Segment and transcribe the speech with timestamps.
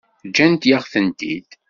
[0.27, 1.49] Ǧǧant-yaɣ-tent-id.